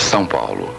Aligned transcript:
São 0.00 0.24
Paulo, 0.26 0.74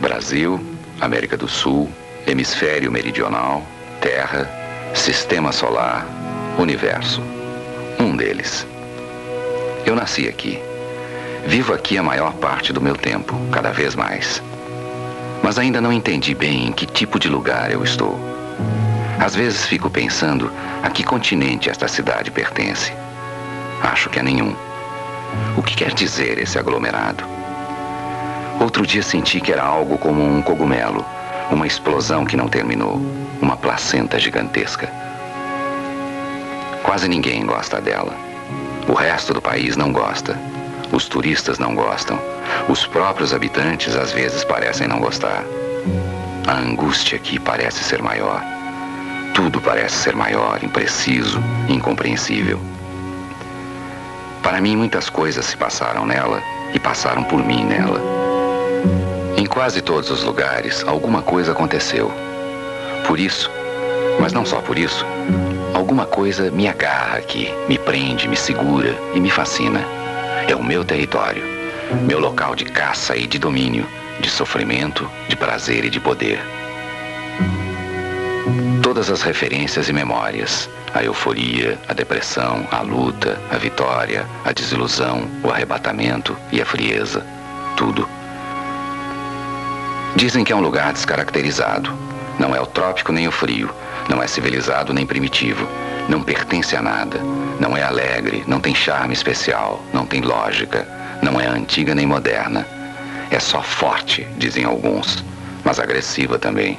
Brasil, 0.00 0.60
América 1.00 1.36
do 1.36 1.48
Sul, 1.48 1.90
Hemisfério 2.26 2.90
Meridional, 2.90 3.62
Terra, 4.00 4.50
Sistema 4.94 5.52
Solar, 5.52 6.06
Universo. 6.58 7.22
Um 7.98 8.16
deles. 8.16 8.66
Eu 9.84 9.94
nasci 9.94 10.28
aqui. 10.28 10.58
Vivo 11.46 11.72
aqui 11.72 11.96
a 11.96 12.02
maior 12.02 12.32
parte 12.34 12.72
do 12.72 12.80
meu 12.80 12.96
tempo, 12.96 13.34
cada 13.52 13.70
vez 13.70 13.94
mais. 13.94 14.42
Mas 15.42 15.58
ainda 15.58 15.80
não 15.80 15.92
entendi 15.92 16.34
bem 16.34 16.66
em 16.66 16.72
que 16.72 16.86
tipo 16.86 17.18
de 17.18 17.28
lugar 17.28 17.70
eu 17.70 17.84
estou. 17.84 18.18
Às 19.18 19.34
vezes 19.34 19.66
fico 19.66 19.88
pensando 19.88 20.50
a 20.82 20.90
que 20.90 21.04
continente 21.04 21.70
esta 21.70 21.88
cidade 21.88 22.30
pertence. 22.30 22.92
Acho 23.82 24.10
que 24.10 24.18
a 24.18 24.22
nenhum. 24.22 24.54
O 25.56 25.62
que 25.62 25.76
quer 25.76 25.94
dizer 25.94 26.38
esse 26.38 26.58
aglomerado? 26.58 27.24
Outro 28.60 28.86
dia 28.86 29.02
senti 29.02 29.40
que 29.40 29.52
era 29.52 29.62
algo 29.62 29.98
como 29.98 30.24
um 30.24 30.40
cogumelo, 30.40 31.04
uma 31.50 31.66
explosão 31.66 32.24
que 32.24 32.36
não 32.36 32.48
terminou, 32.48 33.00
uma 33.40 33.56
placenta 33.56 34.18
gigantesca. 34.18 34.90
Quase 36.82 37.08
ninguém 37.08 37.44
gosta 37.44 37.80
dela. 37.80 38.14
O 38.88 38.94
resto 38.94 39.34
do 39.34 39.42
país 39.42 39.76
não 39.76 39.92
gosta. 39.92 40.38
Os 40.92 41.06
turistas 41.06 41.58
não 41.58 41.74
gostam. 41.74 42.18
Os 42.68 42.86
próprios 42.86 43.34
habitantes 43.34 43.94
às 43.94 44.12
vezes 44.12 44.44
parecem 44.44 44.88
não 44.88 45.00
gostar. 45.00 45.44
A 46.46 46.54
angústia 46.54 47.16
aqui 47.16 47.38
parece 47.38 47.82
ser 47.84 48.00
maior. 48.00 48.42
Tudo 49.34 49.60
parece 49.60 49.96
ser 49.96 50.16
maior, 50.16 50.62
impreciso, 50.62 51.42
incompreensível. 51.68 52.58
Para 54.42 54.60
mim, 54.60 54.76
muitas 54.76 55.10
coisas 55.10 55.44
se 55.44 55.56
passaram 55.56 56.06
nela 56.06 56.40
e 56.72 56.78
passaram 56.78 57.24
por 57.24 57.44
mim 57.44 57.64
nela. 57.64 58.15
Em 59.36 59.46
quase 59.46 59.80
todos 59.82 60.10
os 60.10 60.22
lugares, 60.22 60.84
alguma 60.86 61.22
coisa 61.22 61.52
aconteceu. 61.52 62.10
Por 63.06 63.20
isso, 63.20 63.50
mas 64.20 64.32
não 64.32 64.44
só 64.44 64.60
por 64.60 64.78
isso, 64.78 65.04
alguma 65.74 66.06
coisa 66.06 66.50
me 66.50 66.66
agarra 66.66 67.18
aqui, 67.18 67.52
me 67.68 67.78
prende, 67.78 68.28
me 68.28 68.36
segura 68.36 68.96
e 69.14 69.20
me 69.20 69.30
fascina. 69.30 69.80
É 70.48 70.56
o 70.56 70.64
meu 70.64 70.84
território, 70.84 71.42
meu 72.06 72.18
local 72.18 72.54
de 72.54 72.64
caça 72.64 73.16
e 73.16 73.26
de 73.26 73.38
domínio, 73.38 73.86
de 74.20 74.30
sofrimento, 74.30 75.08
de 75.28 75.36
prazer 75.36 75.84
e 75.84 75.90
de 75.90 76.00
poder. 76.00 76.40
Todas 78.82 79.10
as 79.10 79.22
referências 79.22 79.88
e 79.88 79.92
memórias, 79.92 80.70
a 80.94 81.02
euforia, 81.02 81.78
a 81.88 81.92
depressão, 81.92 82.66
a 82.70 82.80
luta, 82.80 83.38
a 83.50 83.56
vitória, 83.56 84.24
a 84.44 84.52
desilusão, 84.52 85.28
o 85.42 85.50
arrebatamento 85.50 86.36
e 86.50 86.62
a 86.62 86.64
frieza. 86.64 87.26
Tudo. 87.76 88.08
Dizem 90.14 90.44
que 90.44 90.52
é 90.52 90.56
um 90.56 90.60
lugar 90.60 90.92
descaracterizado. 90.92 91.92
Não 92.38 92.54
é 92.54 92.60
o 92.60 92.66
trópico 92.66 93.12
nem 93.12 93.26
o 93.26 93.32
frio. 93.32 93.70
Não 94.08 94.22
é 94.22 94.26
civilizado 94.26 94.92
nem 94.92 95.06
primitivo. 95.06 95.66
Não 96.08 96.22
pertence 96.22 96.76
a 96.76 96.82
nada. 96.82 97.20
Não 97.58 97.76
é 97.76 97.82
alegre, 97.82 98.44
não 98.46 98.60
tem 98.60 98.74
charme 98.74 99.12
especial, 99.12 99.82
não 99.92 100.06
tem 100.06 100.20
lógica. 100.20 100.86
Não 101.22 101.40
é 101.40 101.46
antiga 101.46 101.94
nem 101.94 102.06
moderna. 102.06 102.66
É 103.30 103.40
só 103.40 103.62
forte, 103.62 104.26
dizem 104.38 104.64
alguns, 104.64 105.24
mas 105.64 105.80
agressiva 105.80 106.38
também. 106.38 106.78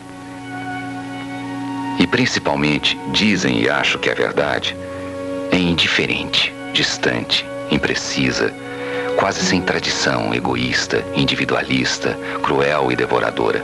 E 2.00 2.08
principalmente, 2.08 2.98
dizem 3.11 3.61
e 3.61 3.70
acho 3.70 3.98
que 3.98 4.09
é 4.09 4.16
verdade, 4.16 4.78
é 5.52 5.58
indiferente, 5.58 6.53
distante, 6.73 7.45
imprecisa, 7.72 8.53
quase 9.18 9.44
sem 9.44 9.62
tradição, 9.62 10.34
egoísta, 10.34 11.04
individualista, 11.16 12.18
cruel 12.44 12.92
e 12.92 12.96
devoradora. 12.96 13.64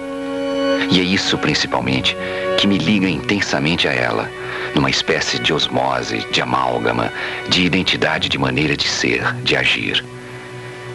E 0.90 1.00
é 1.00 1.04
isso, 1.04 1.38
principalmente, 1.38 2.18
que 2.58 2.68
me 2.68 2.78
liga 2.78 3.08
intensamente 3.08 3.88
a 3.88 3.94
ela, 3.94 4.30
numa 4.76 4.90
espécie 4.90 5.40
de 5.40 5.54
osmose, 5.54 6.26
de 6.32 6.42
amálgama, 6.42 7.14
de 7.48 7.64
identidade 7.64 8.28
de 8.28 8.38
maneira 8.38 8.76
de 8.76 8.88
ser, 8.88 9.34
de 9.44 9.56
agir. 9.56 10.04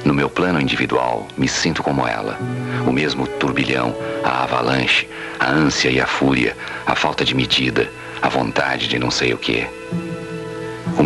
No 0.05 0.13
meu 0.13 0.29
plano 0.29 0.61
individual, 0.61 1.27
me 1.37 1.49
sinto 1.49 1.83
como 1.83 2.07
ela. 2.07 2.39
O 2.87 2.93
mesmo 2.93 3.27
turbilhão, 3.27 3.95
a 4.25 4.43
avalanche, 4.43 5.09
a 5.39 5.51
ânsia 5.51 5.91
e 5.91 6.01
a 6.01 6.07
fúria, 6.07 6.57
a 6.87 6.95
falta 6.95 7.25
de 7.25 7.35
medida, 7.35 7.89
a 8.21 8.29
vontade 8.29 8.89
de 8.89 8.99
não 8.99 9.11
sei 9.11 9.33
o 9.33 9.39
que. 9.39 9.67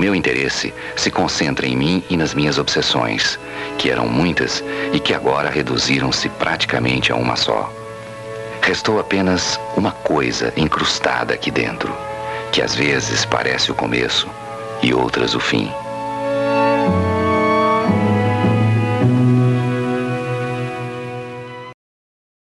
Meu 0.03 0.17
interesse 0.17 0.75
se 0.97 1.13
concentra 1.13 1.65
em 1.65 1.77
mim 1.77 2.03
e 2.11 2.17
nas 2.17 2.35
minhas 2.35 2.59
obsessões, 2.59 3.39
que 3.79 3.89
eram 3.89 4.09
muitas 4.09 4.61
e 4.93 4.99
que 4.99 5.15
agora 5.15 5.49
reduziram-se 5.49 6.29
praticamente 6.29 7.13
a 7.13 7.15
uma 7.15 7.37
só. 7.37 7.73
Restou 8.63 8.99
apenas 8.99 9.61
uma 9.77 9.93
coisa 9.93 10.53
incrustada 10.57 11.35
aqui 11.35 11.53
dentro, 11.53 11.95
que 12.51 12.61
às 12.61 12.75
vezes 12.75 13.25
parece 13.25 13.71
o 13.71 13.77
começo 13.77 14.29
e 14.83 14.93
outras 14.93 15.37
o 15.37 15.41
fim. 15.41 15.71